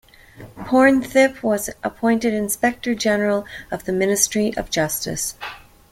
Pornthip 0.57 1.43
was 1.43 1.69
appointed 1.83 2.33
Inspector 2.33 2.91
General 2.95 3.45
of 3.69 3.83
the 3.83 3.91
Ministry 3.93 4.51
of 4.57 4.71
Justice. 4.71 5.35